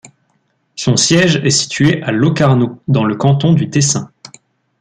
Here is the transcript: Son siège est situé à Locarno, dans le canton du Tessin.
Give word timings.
Son 0.75 0.97
siège 0.97 1.35
est 1.45 1.51
situé 1.51 2.01
à 2.01 2.11
Locarno, 2.11 2.81
dans 2.87 3.03
le 3.03 3.15
canton 3.15 3.53
du 3.53 3.69
Tessin. 3.69 4.11